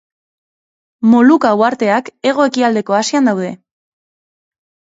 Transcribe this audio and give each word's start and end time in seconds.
Moluka 1.11 1.51
uharteak 1.59 2.09
hego-ekialdeko 2.31 2.99
Asian 3.03 3.31
daude. 3.33 3.55